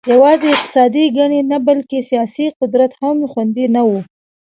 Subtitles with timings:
[0.13, 3.91] یوازې اقتصادي ګټې نه بلکې سیاسي قدرت هم خوندي نه و